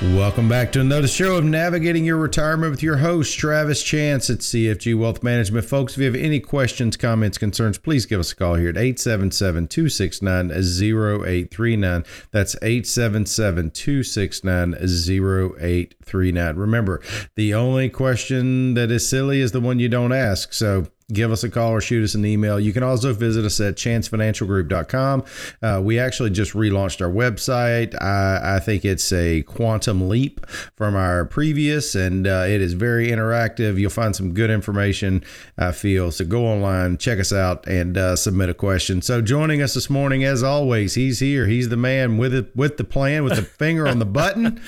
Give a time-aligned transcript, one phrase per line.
[0.00, 4.38] Welcome back to another show of Navigating Your Retirement with your host, Travis Chance at
[4.38, 5.64] CFG Wealth Management.
[5.64, 8.76] Folks, if you have any questions, comments, concerns, please give us a call here at
[8.76, 12.04] 877 269 0839.
[12.30, 16.56] That's 877 269 0839.
[16.56, 17.02] Remember,
[17.34, 20.52] the only question that is silly is the one you don't ask.
[20.52, 22.60] So, give us a call or shoot us an email.
[22.60, 25.24] You can also visit us at chancefinancialgroup.com.
[25.62, 28.00] Uh, we actually just relaunched our website.
[28.00, 30.44] I, I, think it's a quantum leap
[30.76, 33.78] from our previous, and uh, it is very interactive.
[33.78, 35.24] You'll find some good information,
[35.56, 36.10] I feel.
[36.12, 39.00] So go online, check us out, and uh, submit a question.
[39.00, 41.46] So joining us this morning, as always, he's here.
[41.46, 44.60] He's the man with it, with the plan, with the finger on the button.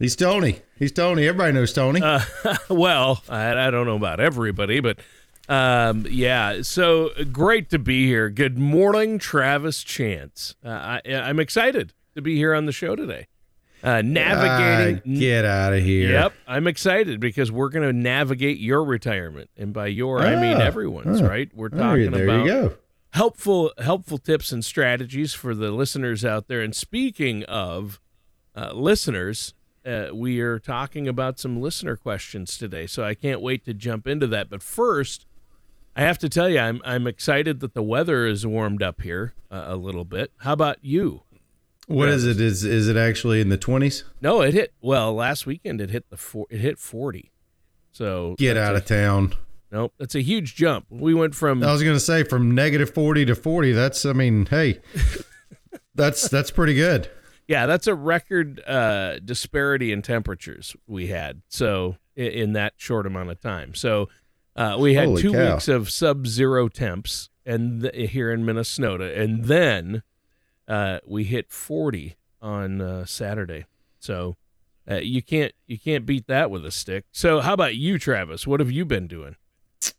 [0.00, 0.62] He's Tony.
[0.78, 1.28] He's Tony.
[1.28, 2.02] Everybody knows Tony.
[2.02, 2.20] Uh,
[2.68, 4.98] well, I, I don't know about everybody, but
[5.48, 8.30] um, yeah, so great to be here.
[8.30, 10.56] Good morning, Travis Chance.
[10.64, 13.28] Uh, I, am excited to be here on the show today.
[13.82, 14.98] Uh, navigating.
[14.98, 16.10] Uh, get out of here.
[16.10, 20.56] Yep, I'm excited because we're going to navigate your retirement, and by your I mean
[20.56, 21.22] ah, everyone's.
[21.22, 21.50] Right?
[21.54, 22.74] We're oh, talking there about you go.
[23.12, 26.62] helpful helpful tips and strategies for the listeners out there.
[26.62, 28.00] And speaking of
[28.56, 32.86] uh, listeners, uh, we are talking about some listener questions today.
[32.86, 34.50] So I can't wait to jump into that.
[34.50, 35.25] But first,
[35.96, 39.32] I have to tell you, I'm I'm excited that the weather is warmed up here
[39.50, 40.30] uh, a little bit.
[40.38, 41.22] How about you?
[41.86, 42.38] What is it?
[42.38, 44.04] Is is it actually in the twenties?
[44.20, 44.74] No, it hit.
[44.82, 47.32] Well, last weekend it hit the four, it hit forty.
[47.92, 49.34] So get out a, of town.
[49.72, 50.86] Nope, that's a huge jump.
[50.90, 53.72] We went from I was going to say from negative forty to forty.
[53.72, 54.80] That's I mean, hey,
[55.94, 57.08] that's that's pretty good.
[57.48, 61.40] Yeah, that's a record uh, disparity in temperatures we had.
[61.48, 63.74] So in, in that short amount of time.
[63.74, 64.08] So
[64.56, 65.52] uh, we had Holy two cow.
[65.52, 70.02] weeks of sub-zero temps, and th- here in Minnesota, and then
[70.66, 73.66] uh, we hit 40 on uh, Saturday.
[73.98, 74.36] So
[74.90, 77.04] uh, you can't you can't beat that with a stick.
[77.12, 78.46] So how about you, Travis?
[78.46, 79.36] What have you been doing?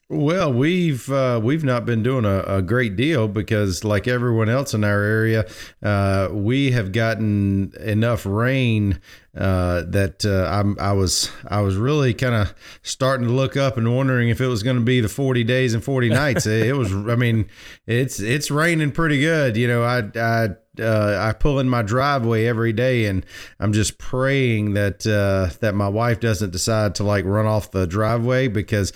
[0.09, 4.73] Well, we've uh, we've not been doing a, a, great deal because, like everyone else
[4.73, 5.45] in our area,
[5.83, 9.01] uh, we have gotten enough rain
[9.35, 13.75] uh, that uh, I'm, I was I was really kind of starting to look up
[13.75, 16.45] and wondering if it was going to be the 40 days and 40 nights.
[16.45, 16.93] it was.
[16.93, 17.49] I mean,
[17.85, 19.57] it's it's raining pretty good.
[19.57, 20.49] You know, I I.
[20.79, 23.25] Uh, I pull in my driveway every day, and
[23.59, 27.87] I'm just praying that uh, that my wife doesn't decide to like run off the
[27.87, 28.93] driveway because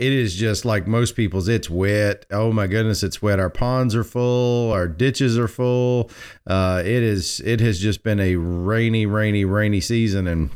[0.00, 2.24] it is just like most people's it's wet.
[2.30, 3.38] Oh my goodness it's wet.
[3.38, 6.10] Our ponds are full our ditches are full.
[6.46, 10.50] Uh, it is it has just been a rainy rainy rainy season and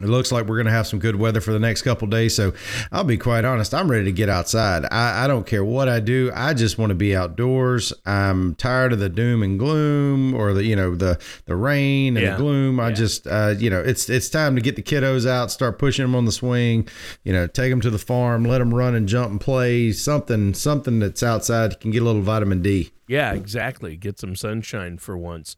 [0.00, 2.34] it looks like we're going to have some good weather for the next couple days.
[2.34, 2.52] So
[2.92, 4.84] I'll be quite honest, I'm ready to get outside.
[4.90, 6.30] I, I don't care what I do.
[6.34, 7.92] I just want to be outdoors.
[8.06, 12.24] I'm tired of the doom and gloom or the, you know, the, the rain and
[12.24, 12.32] yeah.
[12.32, 12.80] the gloom.
[12.80, 12.94] I yeah.
[12.94, 16.14] just, uh, you know, it's, it's time to get the kiddos out, start pushing them
[16.14, 16.88] on the swing,
[17.24, 20.54] you know, take them to the farm, let them run and jump and play something,
[20.54, 22.92] something that's outside You can get a little vitamin D.
[23.08, 23.96] Yeah, exactly.
[23.96, 25.56] Get some sunshine for once.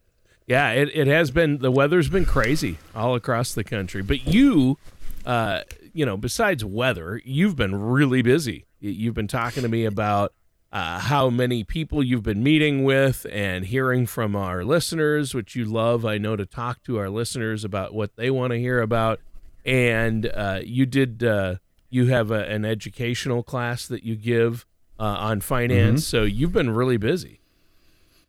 [0.50, 4.02] Yeah, it, it has been the weather's been crazy all across the country.
[4.02, 4.78] But you,
[5.24, 5.60] uh,
[5.92, 8.66] you know, besides weather, you've been really busy.
[8.80, 10.32] You've been talking to me about
[10.72, 15.66] uh, how many people you've been meeting with and hearing from our listeners, which you
[15.66, 16.04] love.
[16.04, 19.20] I know to talk to our listeners about what they want to hear about.
[19.64, 21.56] And uh, you did, uh,
[21.90, 24.66] you have a, an educational class that you give
[24.98, 26.00] uh, on finance.
[26.00, 26.16] Mm-hmm.
[26.16, 27.39] So you've been really busy.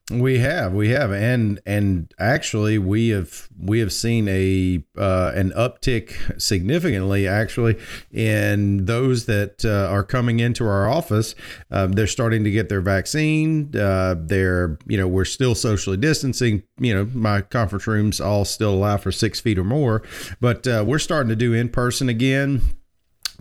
[0.09, 5.51] We have, we have, and and actually, we have we have seen a uh, an
[5.51, 7.77] uptick significantly, actually,
[8.11, 11.33] in those that uh, are coming into our office.
[11.69, 13.73] Um, they're starting to get their vaccine.
[13.75, 16.63] Uh, they're you know we're still socially distancing.
[16.77, 20.01] You know, my conference rooms all still allow for six feet or more,
[20.41, 22.61] but uh, we're starting to do in person again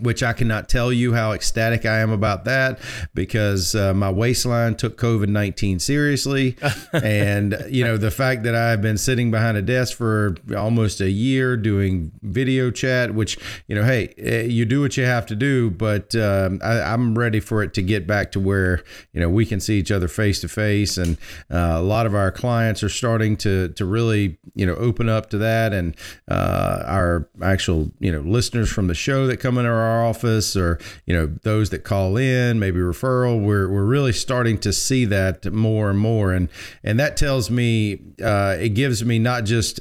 [0.01, 2.79] which I cannot tell you how ecstatic I am about that
[3.13, 6.57] because uh, my waistline took COVID 19 seriously.
[6.93, 11.09] and, you know, the fact that I've been sitting behind a desk for almost a
[11.09, 13.37] year doing video chat, which,
[13.67, 17.17] you know, hey, eh, you do what you have to do, but um, I, am
[17.17, 18.83] ready for it to get back to where,
[19.13, 20.97] you know, we can see each other face to face.
[20.97, 21.17] And
[21.51, 25.29] uh, a lot of our clients are starting to, to really, you know, open up
[25.29, 25.73] to that.
[25.73, 25.95] And
[26.27, 30.55] uh, our actual, you know, listeners from the show that come in our our office
[30.55, 35.05] or you know those that call in maybe referral we're, we're really starting to see
[35.05, 36.31] that more and more.
[36.31, 36.49] And
[36.83, 39.79] and that tells me uh, it gives me not just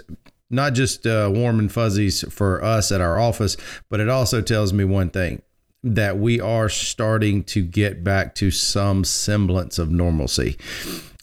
[0.51, 3.57] not just uh, warm and fuzzies for us at our office
[3.89, 5.43] but it also tells me one thing
[5.83, 10.57] that we are starting to get back to some semblance of normalcy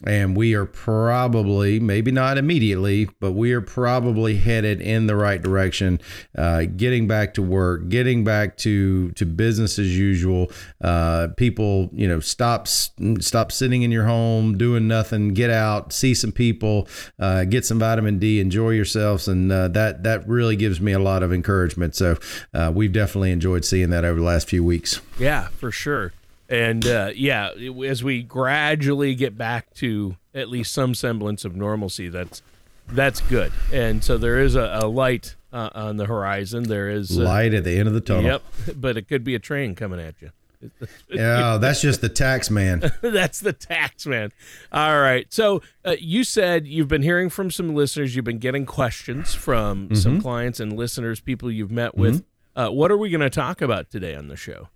[0.06, 5.42] and we are probably maybe not immediately but we are probably headed in the right
[5.42, 6.00] direction
[6.36, 10.50] uh, getting back to work getting back to to business as usual.
[10.80, 16.14] Uh, people you know stop stop sitting in your home doing nothing get out see
[16.14, 19.28] some people uh, get some vitamin d enjoy yourselves.
[19.28, 21.94] And uh, that that really gives me a lot of encouragement.
[21.94, 22.16] So
[22.54, 25.00] uh, we've definitely enjoyed seeing that over the last few weeks.
[25.18, 26.12] Yeah for sure
[26.48, 27.50] and uh, yeah,
[27.84, 32.42] as we gradually get back to at least some semblance of normalcy, that's
[32.88, 33.52] that's good.
[33.72, 36.64] And so there is a, a light uh, on the horizon.
[36.64, 38.24] There is uh, light at the end of the tunnel.
[38.24, 38.42] Yep,
[38.76, 40.30] but it could be a train coming at you.
[41.08, 42.90] yeah, that's just the tax man.
[43.00, 44.32] that's the tax man.
[44.72, 45.26] All right.
[45.32, 48.16] So uh, you said you've been hearing from some listeners.
[48.16, 49.94] You've been getting questions from mm-hmm.
[49.94, 52.22] some clients and listeners, people you've met with.
[52.22, 52.60] Mm-hmm.
[52.60, 54.68] Uh, what are we going to talk about today on the show?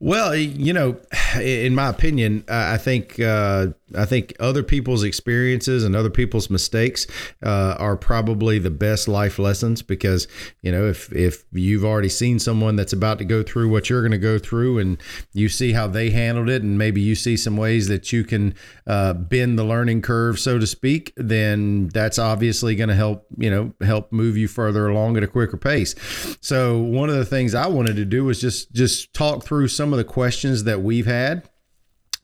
[0.00, 1.00] Well, you know,
[1.40, 7.06] in my opinion, I think uh, I think other people's experiences and other people's mistakes
[7.42, 10.26] uh, are probably the best life lessons because
[10.62, 14.02] you know if if you've already seen someone that's about to go through what you're
[14.02, 14.98] going to go through and
[15.32, 18.54] you see how they handled it and maybe you see some ways that you can
[18.86, 23.50] uh, bend the learning curve, so to speak, then that's obviously going to help you
[23.50, 25.94] know help move you further along at a quicker pace.
[26.40, 29.83] So one of the things I wanted to do was just just talk through some
[29.92, 31.48] of the questions that we've had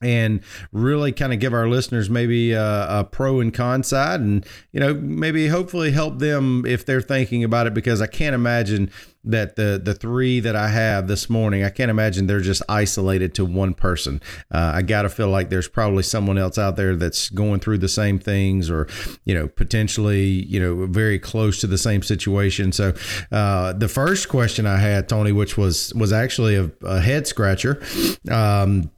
[0.03, 0.41] and
[0.73, 4.81] really kind of give our listeners maybe a, a, pro and con side and you
[4.81, 8.91] know maybe hopefully help them if they're thinking about it because i can't imagine
[9.25, 13.35] that the the three that i have this morning i can't imagine they're just isolated
[13.35, 14.21] to one person.
[14.51, 17.89] Uh, i gotta feel like there's probably someone else out there that's going through the
[17.89, 18.89] same things or
[19.25, 22.73] you know potentially you know very close to the same situation.
[22.73, 22.95] So
[23.31, 27.83] uh, the first question i had tony which was was actually a, a head scratcher
[28.31, 28.91] um,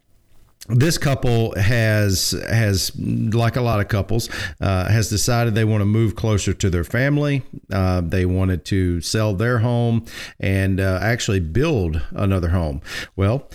[0.69, 4.29] this couple has has like a lot of couples
[4.61, 7.43] uh, has decided they want to move closer to their family.
[7.71, 10.05] Uh, they wanted to sell their home
[10.39, 12.81] and uh, actually build another home.
[13.15, 13.49] Well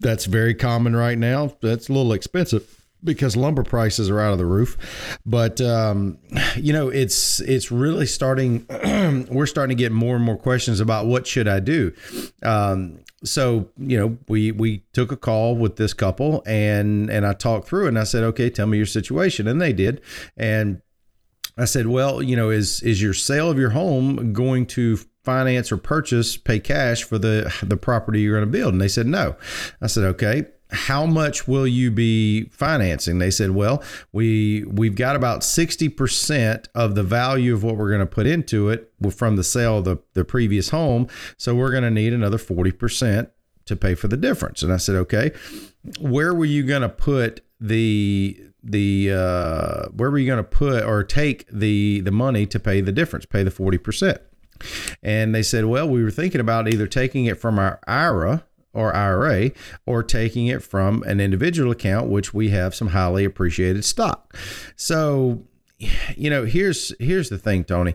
[0.00, 1.56] that's very common right now.
[1.60, 4.76] That's a little expensive because lumber prices are out of the roof.
[5.26, 6.18] But um,
[6.56, 8.66] you know, it's it's really starting.
[9.30, 11.92] we're starting to get more and more questions about what should I do.
[12.42, 17.32] Um, so you know we we took a call with this couple and and I
[17.32, 20.00] talked through and I said okay tell me your situation and they did
[20.36, 20.82] and
[21.56, 25.70] I said well you know is is your sale of your home going to finance
[25.70, 29.06] or purchase pay cash for the the property you're going to build and they said
[29.06, 29.36] no
[29.80, 33.18] I said okay how much will you be financing?
[33.18, 33.82] They said well
[34.12, 38.68] we we've got about 60% of the value of what we're going to put into
[38.68, 41.08] it from the sale of the, the previous home.
[41.36, 43.30] So we're going to need another 40%
[43.64, 44.62] to pay for the difference.
[44.62, 45.32] And i said okay
[46.00, 50.84] where were you going to put the the uh, where were you going to put
[50.84, 54.18] or take the the money to pay the difference pay the 40%
[55.02, 58.94] and they said well we were thinking about either taking it from our ira or
[58.94, 59.50] IRA
[59.86, 64.36] or taking it from an individual account, which we have some highly appreciated stock.
[64.76, 65.42] So,
[66.16, 67.94] you know, here's here's the thing, Tony.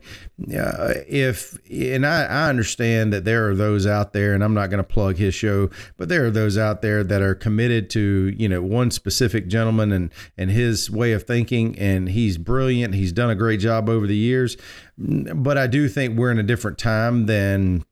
[0.53, 4.69] Uh, if and I, I understand that there are those out there, and I'm not
[4.69, 8.33] going to plug his show, but there are those out there that are committed to
[8.37, 12.93] you know one specific gentleman and and his way of thinking, and he's brilliant.
[12.93, 14.57] He's done a great job over the years,
[14.97, 17.85] but I do think we're in a different time than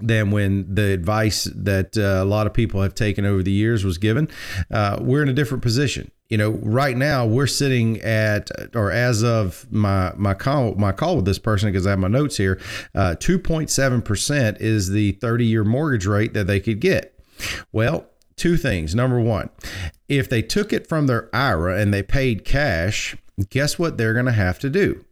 [0.00, 3.84] than when the advice that uh, a lot of people have taken over the years
[3.84, 4.28] was given.
[4.70, 6.10] Uh, we're in a different position.
[6.28, 11.16] You know, right now we're sitting at, or as of my my call my call
[11.16, 12.60] with this person because I have my notes here,
[12.94, 17.18] uh, two point seven percent is the thirty year mortgage rate that they could get.
[17.72, 18.94] Well, two things.
[18.94, 19.48] Number one,
[20.08, 23.16] if they took it from their IRA and they paid cash,
[23.48, 25.04] guess what they're going to have to do?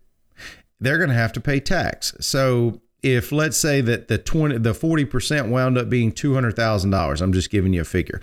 [0.81, 2.15] They're going to have to pay tax.
[2.21, 7.51] So if let's say that the 20 the 40% wound up being $200,000, I'm just
[7.51, 8.21] giving you a figure.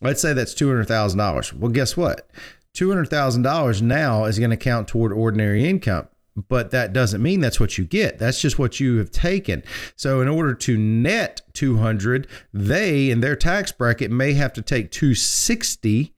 [0.00, 1.52] Let's say that's $200,000.
[1.54, 2.28] Well, guess what?
[2.74, 6.08] $200,000 now is going to count toward ordinary income
[6.48, 8.18] but that doesn't mean that's what you get.
[8.18, 9.62] That's just what you have taken.
[9.96, 14.90] So in order to net 200, they in their tax bracket may have to take
[14.90, 16.14] 260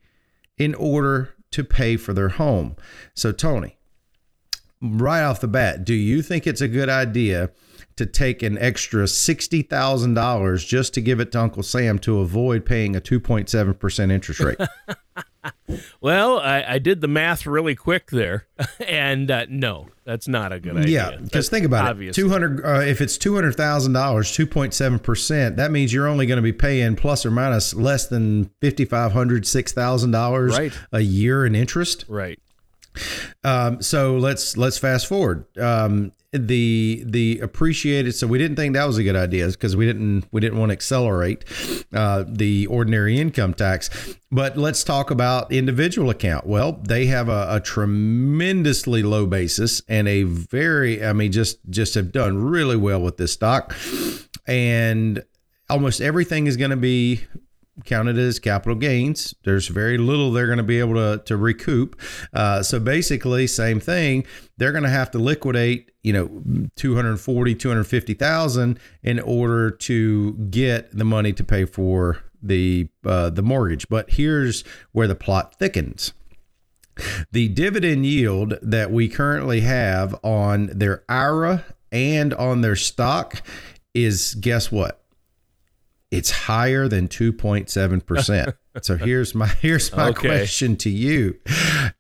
[0.59, 2.77] in order to pay for their home.
[3.15, 3.78] So Tony,
[4.81, 7.51] right off the bat, do you think it's a good idea
[7.97, 12.95] to take an extra $60,000 just to give it to Uncle Sam to avoid paying
[12.95, 14.59] a 2.7% interest rate?
[16.01, 18.47] well, I, I, did the math really quick there,
[18.87, 21.11] and uh, no, that's not a good idea.
[21.11, 22.17] Yeah, because think about obvious.
[22.17, 22.65] it: two hundred.
[22.65, 26.27] Uh, if it's two hundred thousand dollars, two point seven percent, that means you're only
[26.27, 30.59] going to be paying plus or minus less than fifty five hundred, six thousand dollars
[30.93, 32.05] a year in interest.
[32.09, 32.41] Right.
[33.45, 35.47] Um, so let's let's fast forward.
[35.59, 38.13] Um, the the appreciated.
[38.15, 40.71] So we didn't think that was a good idea because we didn't we didn't want
[40.71, 41.45] to accelerate
[41.93, 44.17] uh, the ordinary income tax.
[44.31, 46.47] But let's talk about individual account.
[46.47, 51.95] Well, they have a, a tremendously low basis and a very I mean just just
[51.95, 53.75] have done really well with this stock,
[54.47, 55.25] and
[55.71, 57.23] almost everything is going to be
[57.85, 59.35] counted as capital gains.
[59.45, 62.01] There's very little they're going to be able to, to recoup.
[62.33, 64.27] Uh, so basically, same thing.
[64.57, 71.05] They're going to have to liquidate, you know, 240, 250,000 in order to get the
[71.05, 73.89] money to pay for the uh, the mortgage.
[73.89, 76.13] But here's where the plot thickens.
[77.31, 83.43] The dividend yield that we currently have on their IRA and on their stock
[83.95, 85.03] is guess what?
[86.11, 88.55] It's higher than 2.7%.
[88.83, 90.29] so here's my here's my okay.
[90.29, 91.39] question to you.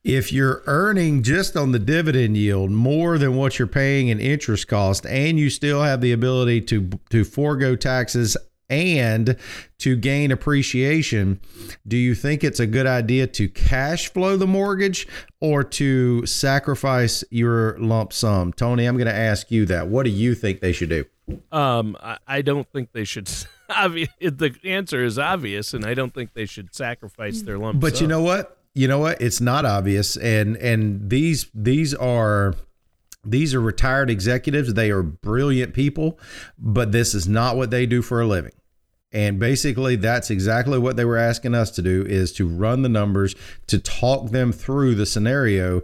[0.02, 4.68] If you're earning just on the dividend yield more than what you're paying in interest
[4.68, 8.36] cost and you still have the ability to to forego taxes
[8.70, 9.36] and
[9.78, 11.40] to gain appreciation,
[11.86, 15.06] do you think it's a good idea to cash flow the mortgage
[15.40, 18.52] or to sacrifice your lump sum?
[18.52, 19.88] Tony, I'm going to ask you that.
[19.88, 21.06] What do you think they should do?
[21.50, 23.28] Um, I, I don't think they should
[23.68, 24.10] obvious.
[24.20, 27.80] The answer is obvious, and I don't think they should sacrifice their lump.
[27.80, 28.04] But sum.
[28.04, 28.58] you know what?
[28.74, 29.20] You know what?
[29.20, 32.54] It's not obvious, and and these these are
[33.24, 34.74] these are retired executives.
[34.74, 36.18] They are brilliant people,
[36.58, 38.52] but this is not what they do for a living.
[39.10, 42.88] And basically, that's exactly what they were asking us to do: is to run the
[42.88, 43.34] numbers,
[43.66, 45.82] to talk them through the scenario,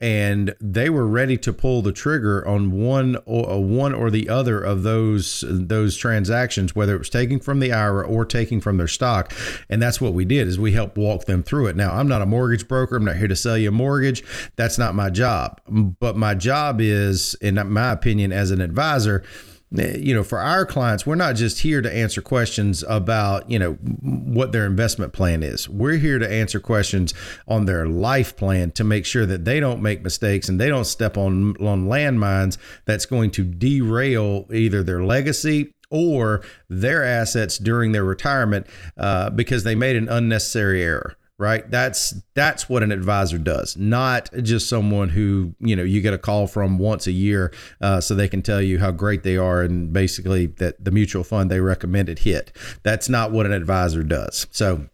[0.00, 4.28] and they were ready to pull the trigger on one or uh, one or the
[4.28, 8.78] other of those those transactions, whether it was taking from the IRA or taking from
[8.78, 9.32] their stock.
[9.68, 11.76] And that's what we did is we helped walk them through it.
[11.76, 12.96] Now, I'm not a mortgage broker.
[12.96, 14.24] I'm not here to sell you a mortgage.
[14.56, 15.60] That's not my job.
[15.68, 19.22] But my job is, in my opinion, as an advisor
[19.72, 23.74] you know, for our clients, we're not just here to answer questions about, you know,
[23.74, 25.68] what their investment plan is.
[25.68, 27.14] We're here to answer questions
[27.46, 30.86] on their life plan to make sure that they don't make mistakes and they don't
[30.86, 37.92] step on on landmines that's going to derail either their legacy or their assets during
[37.92, 41.68] their retirement uh, because they made an unnecessary error right?
[41.70, 46.18] That's that's what an advisor does not just someone who you know you get a
[46.18, 49.62] call from once a year uh, so they can tell you how great they are
[49.62, 52.54] and basically that the mutual fund they recommended hit.
[52.82, 54.46] That's not what an advisor does.
[54.50, 54.86] So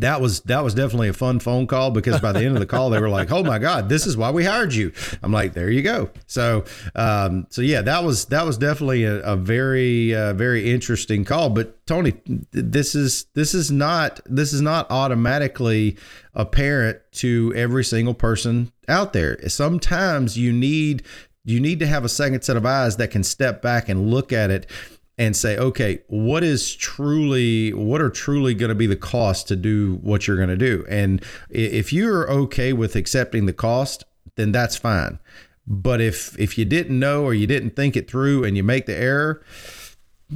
[0.00, 2.66] that was that was definitely a fun phone call because by the end of the
[2.66, 4.92] call they were like oh my god this is why we hired you.
[5.22, 6.10] I'm like there you go.
[6.26, 6.64] So
[6.94, 11.50] um, so yeah that was that was definitely a, a very uh, very interesting call.
[11.50, 12.14] But tony
[12.52, 15.96] this is this is not this is not automatically
[16.34, 19.38] apparent to every single person out there.
[19.48, 21.02] Sometimes you need
[21.44, 24.32] you need to have a second set of eyes that can step back and look
[24.32, 24.70] at it
[25.18, 29.56] and say, okay, what is truly, what are truly going to be the cost to
[29.56, 30.86] do what you're going to do?
[30.88, 34.04] And if you're okay with accepting the cost,
[34.36, 35.18] then that's fine.
[35.66, 38.86] But if if you didn't know or you didn't think it through and you make
[38.86, 39.42] the error,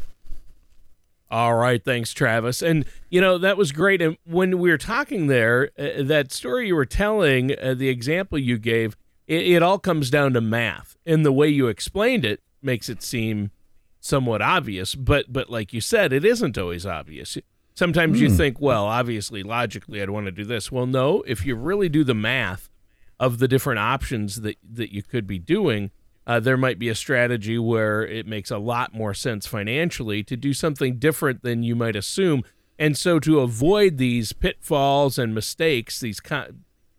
[1.34, 2.62] All right, thanks, Travis.
[2.62, 4.00] And you know that was great.
[4.00, 8.38] And when we were talking there, uh, that story you were telling, uh, the example
[8.38, 12.40] you gave, it, it, all comes down to math, and the way you explained it
[12.62, 13.50] makes it seem
[13.98, 14.94] somewhat obvious.
[14.94, 17.36] But but like you said, it isn't always obvious.
[17.74, 18.20] Sometimes mm.
[18.20, 18.36] you hmm.
[18.36, 20.70] think, well, obviously, logically, I'd want to do this.
[20.70, 21.24] Well, no.
[21.26, 22.70] If you really do the math
[23.18, 25.90] of the different options that that you could be doing
[26.26, 30.36] uh, there might be a strategy where it makes a lot more sense financially to
[30.36, 32.42] do something different than you might assume.
[32.78, 36.20] And so, to avoid these pitfalls and mistakes, these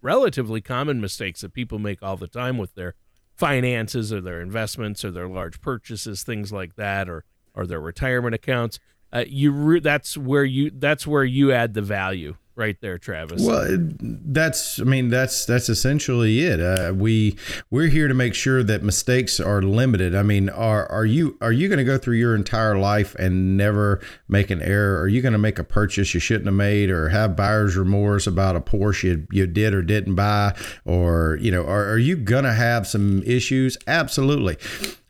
[0.02, 2.94] relatively common mistakes that people make all the time with their
[3.36, 8.36] finances or their investments or their large purchases, things like that, or or their retirement
[8.36, 8.80] accounts,
[9.14, 13.42] uh, you re- that's where you that's where you add the value right there, Travis.
[13.42, 13.68] Well,
[14.00, 16.60] that's I mean that's that's essentially it.
[16.60, 17.38] Uh, we
[17.70, 20.16] we're here to make sure that mistakes are limited.
[20.16, 23.58] I mean, are are you are you going to go through your entire life and
[23.58, 25.02] never make an error?
[25.02, 28.28] Are you going to make a purchase you shouldn't have made, or have buyer's remorse
[28.28, 32.16] about a Porsche you, you did or didn't buy, or you know, are, are you
[32.16, 33.78] going to have some issues?
[33.88, 34.58] Absolutely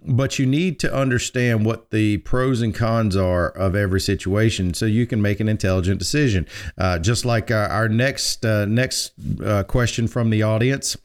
[0.07, 4.85] but you need to understand what the pros and cons are of every situation so
[4.85, 6.47] you can make an intelligent decision.
[6.77, 9.11] Uh, just like our, our next uh, next
[9.43, 10.97] uh, question from the audience.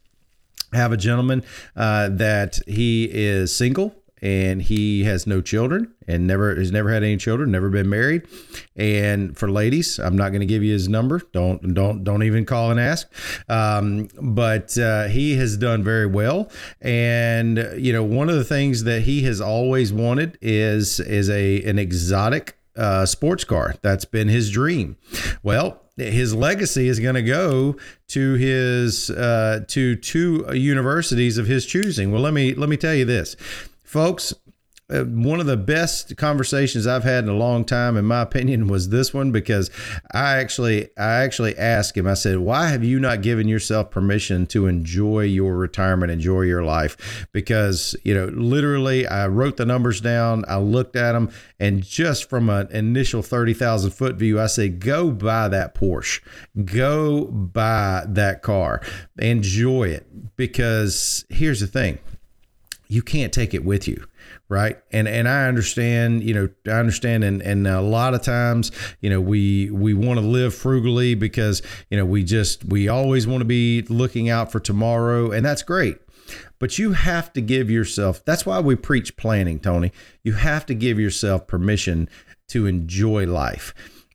[0.72, 1.42] I have a gentleman
[1.74, 7.02] uh, that he is single and he has no children and never has never had
[7.02, 8.26] any children, never been married.
[8.76, 11.20] And for ladies, I'm not going to give you his number.
[11.32, 13.10] Don't don't don't even call and ask.
[13.48, 16.50] Um, but uh, he has done very well.
[16.80, 21.62] And you know, one of the things that he has always wanted is is a
[21.64, 23.74] an exotic uh, sports car.
[23.82, 24.96] That's been his dream.
[25.42, 27.76] Well, his legacy is going to go
[28.08, 32.10] to his uh, to two universities of his choosing.
[32.10, 33.36] Well, let me let me tell you this
[33.90, 34.32] folks
[34.90, 38.66] uh, one of the best conversations I've had in a long time, in my opinion,
[38.66, 39.70] was this one because
[40.12, 42.06] I actually I actually asked him.
[42.06, 46.64] I said, "Why have you not given yourself permission to enjoy your retirement, enjoy your
[46.64, 51.82] life?" Because you know, literally, I wrote the numbers down, I looked at them, and
[51.84, 56.20] just from an initial thirty thousand foot view, I said, "Go buy that Porsche,
[56.64, 58.82] go buy that car,
[59.18, 61.98] enjoy it." Because here's the thing
[62.90, 64.04] you can't take it with you
[64.48, 64.78] right?
[64.92, 67.24] And and i understand you know i understand.
[67.24, 71.62] And and a lot of times you know we we want to live frugally because
[71.88, 75.62] you know we just we always want to be looking out for tomorrow and that's
[75.62, 75.98] great.
[76.58, 79.92] But you have to give yourself that's why we preach planning tony.
[80.22, 82.08] You have to give yourself permission
[82.48, 83.72] to enjoy life.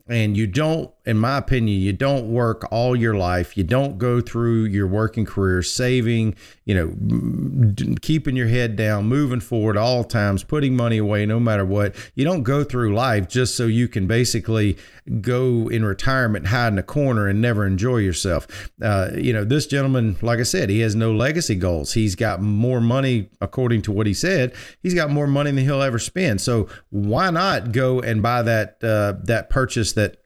[0.08, 3.58] And you don't in my opinion you don't work all your life.
[3.58, 9.40] You don't go through your working career saving you know keeping your head down moving
[9.40, 11.96] forward all times putting money away no matter what.
[12.16, 14.78] You don't go through life just so you can basically
[15.22, 18.70] go in retirement hide in a corner and never enjoy yourself.
[18.82, 21.94] Uh, you know this gentleman like i said he has no legacy goals.
[21.94, 25.82] He's got more money according to what he said he's got more money than he'll
[25.82, 26.42] ever spend.
[26.42, 30.18] So why not go and buy that uh, that purchase that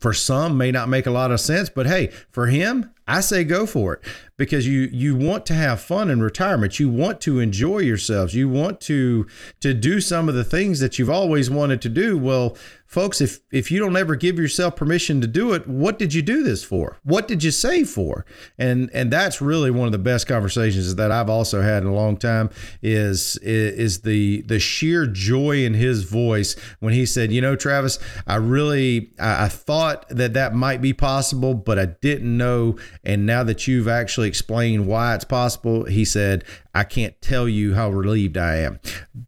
[0.00, 3.44] for some may not make a lot of sense, but hey, for him, I say
[3.44, 4.00] go for it
[4.36, 6.80] because you you want to have fun in retirement.
[6.80, 8.34] You want to enjoy yourselves.
[8.34, 9.26] You want to
[9.60, 12.16] to do some of the things that you've always wanted to do.
[12.16, 12.56] Well,
[12.94, 16.22] folks, if if you don't ever give yourself permission to do it, what did you
[16.22, 16.98] do this for?
[17.02, 18.24] What did you save for?
[18.56, 21.94] And and that's really one of the best conversations that I've also had in a
[21.94, 22.50] long time
[22.82, 27.98] is is the the sheer joy in his voice when he said, you know, Travis,
[28.28, 33.26] I really I, I thought that that might be possible, but I didn't know and
[33.26, 37.90] now that you've actually explained why it's possible, he said, I can't tell you how
[37.90, 38.80] relieved I am.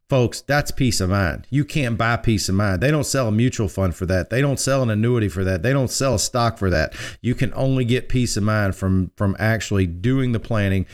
[0.09, 1.47] Folks, that's peace of mind.
[1.49, 2.81] You can't buy peace of mind.
[2.81, 4.31] They don't sell a mutual fund for that.
[4.31, 5.63] They don't sell an annuity for that.
[5.63, 6.95] They don't sell a stock for that.
[7.21, 10.87] You can only get peace of mind from from actually doing the planning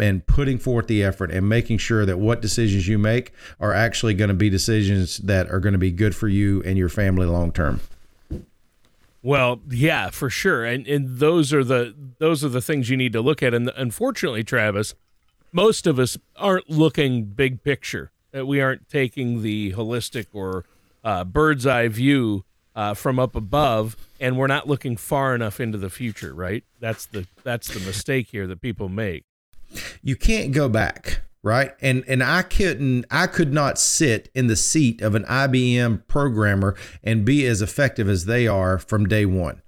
[0.00, 4.14] and putting forth the effort and making sure that what decisions you make are actually
[4.14, 7.26] going to be decisions that are going to be good for you and your family
[7.26, 7.80] long term.
[9.22, 10.64] Well, yeah, for sure.
[10.64, 13.52] And and those are the those are the things you need to look at.
[13.52, 14.94] And unfortunately, Travis,
[15.52, 18.10] most of us aren't looking big picture.
[18.36, 20.64] Uh, we aren't taking the holistic or
[21.02, 22.44] uh, bird's eye view
[22.76, 26.34] uh, from up above, and we're not looking far enough into the future.
[26.34, 26.64] Right?
[26.78, 29.24] That's the that's the mistake here that people make.
[30.02, 34.56] You can't go back right and and i couldn't i could not sit in the
[34.56, 39.62] seat of an ibm programmer and be as effective as they are from day one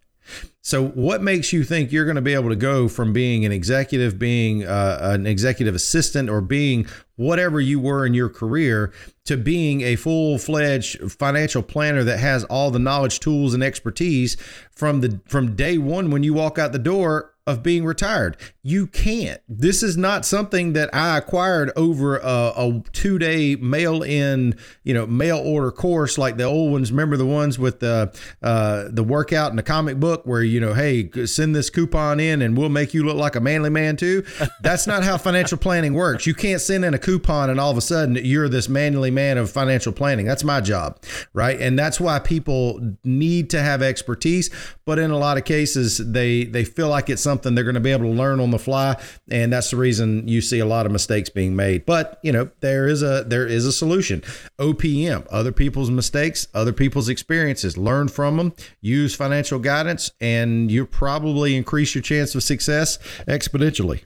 [0.64, 3.52] so what makes you think you're going to be able to go from being an
[3.52, 8.92] executive being uh, an executive assistant or being whatever you were in your career
[9.24, 14.36] to being a full-fledged financial planner that has all the knowledge tools and expertise
[14.70, 18.36] from the from day one when you walk out the door of being retired.
[18.62, 19.40] You can't.
[19.48, 24.94] This is not something that I acquired over a, a two day mail in, you
[24.94, 26.92] know, mail order course like the old ones.
[26.92, 30.72] Remember the ones with the uh, the workout in the comic book where you know,
[30.72, 34.24] hey, send this coupon in and we'll make you look like a manly man too.
[34.60, 36.26] That's not how financial planning works.
[36.26, 39.36] You can't send in a coupon and all of a sudden you're this manly man
[39.36, 40.24] of financial planning.
[40.24, 41.00] That's my job,
[41.34, 41.60] right?
[41.60, 44.50] And that's why people need to have expertise,
[44.84, 47.80] but in a lot of cases they they feel like it's something they're going to
[47.80, 50.86] be able to learn on the fly, and that's the reason you see a lot
[50.86, 51.84] of mistakes being made.
[51.84, 54.22] But you know there is a there is a solution.
[54.58, 60.86] OPM, other people's mistakes, other people's experiences, learn from them, use financial guidance, and you
[60.86, 64.04] probably increase your chance of success exponentially.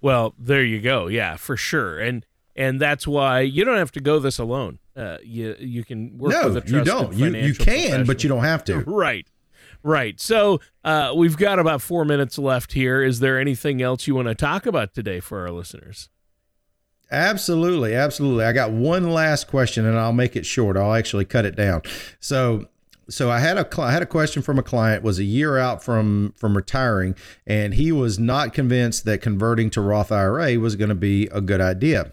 [0.00, 1.06] Well, there you go.
[1.06, 1.98] Yeah, for sure.
[1.98, 2.24] And
[2.56, 4.78] and that's why you don't have to go this alone.
[4.96, 7.14] Uh, you you can work no, with a trusted you don't.
[7.14, 8.80] You you can, but you don't have to.
[8.86, 9.26] Right.
[9.82, 10.20] Right.
[10.20, 13.02] So uh, we've got about four minutes left here.
[13.02, 16.10] Is there anything else you want to talk about today for our listeners?
[17.10, 18.44] Absolutely, absolutely.
[18.44, 20.76] I got one last question, and I'll make it short.
[20.76, 21.82] I'll actually cut it down.
[22.20, 22.66] So,
[23.10, 25.82] so I had a I had a question from a client was a year out
[25.82, 27.14] from from retiring,
[27.46, 31.40] and he was not convinced that converting to Roth IRA was going to be a
[31.40, 32.12] good idea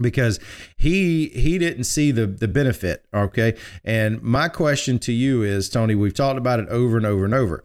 [0.00, 0.38] because
[0.76, 3.56] he he didn't see the the benefit okay?
[3.84, 7.34] And my question to you is tony we've talked about it over and over and
[7.34, 7.62] over.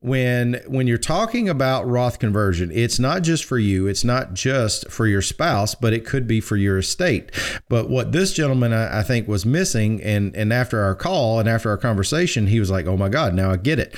[0.00, 4.90] When when you're talking about roth conversion it's not just for you it's not just
[4.90, 7.30] for your spouse but it could be for your estate.
[7.68, 11.48] But what this gentleman I, I think was missing and and after our call and
[11.48, 13.94] after our conversation he was like oh my god now i get it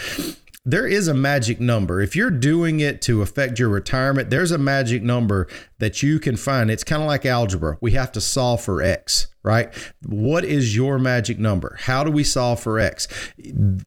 [0.68, 2.02] there is a magic number.
[2.02, 6.36] If you're doing it to affect your retirement, there's a magic number that you can
[6.36, 6.70] find.
[6.70, 7.78] It's kind of like algebra.
[7.80, 9.72] We have to solve for X, right?
[10.04, 11.78] What is your magic number?
[11.80, 13.08] How do we solve for X?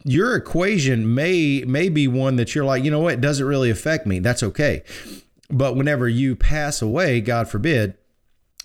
[0.06, 3.70] Your equation may may be one that you're like, you know what, it doesn't really
[3.70, 4.18] affect me.
[4.18, 4.82] That's okay.
[5.52, 7.96] But whenever you pass away, God forbid,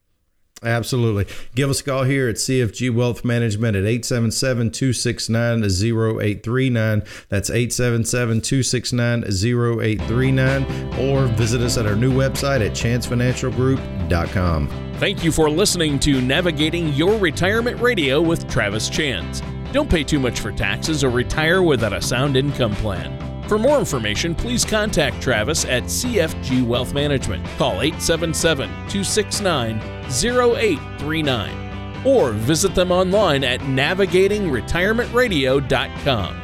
[0.62, 1.26] Absolutely.
[1.54, 7.02] Give us a call here at CFG Wealth Management at 877 269 0839.
[7.28, 10.94] That's 877 269 0839.
[11.00, 14.68] Or visit us at our new website at chancefinancialgroup.com.
[14.98, 19.42] Thank you for listening to Navigating Your Retirement Radio with Travis Chance.
[19.72, 23.20] Don't pay too much for taxes or retire without a sound income plan.
[23.48, 27.44] For more information, please contact Travis at CFG Wealth Management.
[27.58, 36.43] Call 877 269 0839 or visit them online at navigatingretirementradio.com.